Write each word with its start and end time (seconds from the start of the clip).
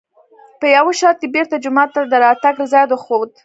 په 0.59 0.65
یوه 0.75 0.93
شرط 0.99 1.19
یې 1.23 1.29
بېرته 1.35 1.55
جومات 1.63 1.89
ته 1.95 2.01
د 2.11 2.13
راتګ 2.23 2.53
رضایت 2.63 2.89
وښود. 2.91 3.29